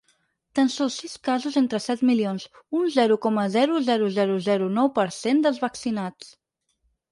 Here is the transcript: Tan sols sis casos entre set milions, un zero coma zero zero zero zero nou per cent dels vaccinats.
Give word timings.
Tan 0.59 0.69
sols 0.75 0.95
sis 1.01 1.11
casos 1.27 1.59
entre 1.61 1.79
set 1.85 2.01
milions, 2.11 2.47
un 2.81 2.89
zero 2.97 3.19
coma 3.27 3.45
zero 3.57 3.83
zero 3.91 4.09
zero 4.17 4.41
zero 4.49 4.73
nou 4.81 4.93
per 4.99 5.09
cent 5.21 5.47
dels 5.47 5.63
vaccinats. 5.69 6.35